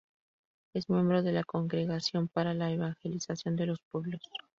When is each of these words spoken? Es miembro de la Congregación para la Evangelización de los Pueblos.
Es 0.73 0.89
miembro 0.89 1.21
de 1.21 1.31
la 1.31 1.43
Congregación 1.43 2.27
para 2.27 2.55
la 2.55 2.71
Evangelización 2.71 3.55
de 3.55 3.67
los 3.67 3.79
Pueblos. 3.91 4.23